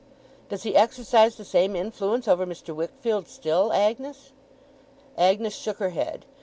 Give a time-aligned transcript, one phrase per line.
[0.49, 2.73] 'Does he exercise the same influence over Mr.
[2.73, 4.31] Wickfield still, Agnes?'
[5.15, 6.25] Agnes shook her head.